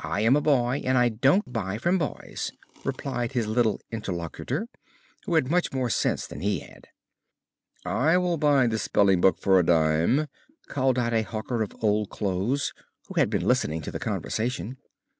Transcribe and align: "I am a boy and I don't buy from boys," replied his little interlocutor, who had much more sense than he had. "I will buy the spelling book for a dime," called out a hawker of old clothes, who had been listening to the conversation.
"I 0.00 0.22
am 0.22 0.34
a 0.34 0.40
boy 0.40 0.82
and 0.84 0.98
I 0.98 1.08
don't 1.08 1.52
buy 1.52 1.78
from 1.78 1.96
boys," 1.96 2.50
replied 2.84 3.34
his 3.34 3.46
little 3.46 3.80
interlocutor, 3.92 4.66
who 5.26 5.36
had 5.36 5.48
much 5.48 5.72
more 5.72 5.88
sense 5.88 6.26
than 6.26 6.40
he 6.40 6.58
had. 6.58 6.88
"I 7.84 8.16
will 8.18 8.36
buy 8.36 8.66
the 8.66 8.80
spelling 8.80 9.20
book 9.20 9.38
for 9.38 9.60
a 9.60 9.64
dime," 9.64 10.26
called 10.66 10.98
out 10.98 11.14
a 11.14 11.22
hawker 11.22 11.62
of 11.62 11.70
old 11.84 12.10
clothes, 12.10 12.72
who 13.06 13.14
had 13.14 13.30
been 13.30 13.46
listening 13.46 13.80
to 13.82 13.92
the 13.92 14.00
conversation. 14.00 14.76